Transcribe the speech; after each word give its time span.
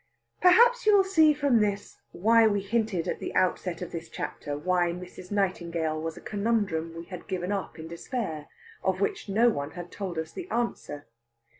Perhaps 0.41 0.87
you 0.87 0.97
will 0.97 1.03
see 1.03 1.31
from 1.31 1.59
this 1.59 1.99
why 2.11 2.47
we 2.47 2.61
hinted 2.61 3.07
at 3.07 3.19
the 3.19 3.35
outset 3.35 3.83
of 3.83 3.91
this 3.91 4.09
chapter 4.09 4.57
why 4.57 4.91
Mrs. 4.91 5.29
Nightingale 5.29 6.01
was 6.01 6.17
a 6.17 6.21
conundrum 6.21 6.95
we 6.95 7.05
had 7.05 7.27
given 7.27 7.51
up 7.51 7.77
in 7.77 7.87
despair, 7.87 8.47
of 8.83 8.99
which 8.99 9.29
no 9.29 9.51
one 9.51 9.73
had 9.77 9.91
told 9.91 10.17
us 10.17 10.31
the 10.31 10.49
answer. 10.49 11.05